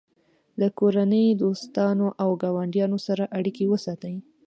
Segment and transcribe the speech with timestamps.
[0.59, 4.15] له کورنۍ، دوستانو او ګاونډیانو سره اړیکې وساتئ.